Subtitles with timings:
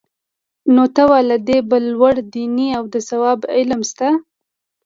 [0.73, 4.07] نو ته وا له دې بل لوړ دیني او د ثواب علم شته؟